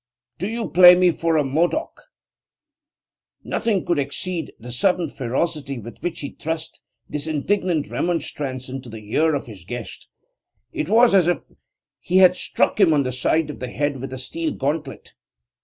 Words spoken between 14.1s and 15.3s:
a steel gauntlet.